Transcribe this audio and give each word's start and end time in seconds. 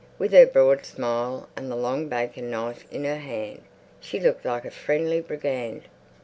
With 0.17 0.31
her 0.31 0.47
broad 0.47 0.83
smile 0.83 1.47
and 1.55 1.69
the 1.69 1.75
long 1.75 2.09
bacon 2.09 2.49
knife 2.49 2.91
in 2.91 3.03
her 3.03 3.19
hand, 3.19 3.61
she 3.99 4.19
looked 4.19 4.45
like 4.45 4.65
a 4.65 4.71
friendly 4.71 5.21
brigand. 5.21 5.83